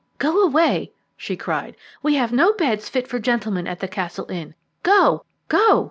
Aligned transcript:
"Go 0.17 0.41
away!" 0.41 0.93
she 1.15 1.37
cried; 1.37 1.75
"we 2.01 2.15
have 2.15 2.33
no 2.33 2.53
beds 2.53 2.89
fit 2.89 3.07
for 3.07 3.19
gentlemen 3.19 3.67
at 3.67 3.81
the 3.81 3.87
Castle 3.87 4.25
Inn. 4.31 4.55
Go! 4.81 5.25
go!" 5.47 5.79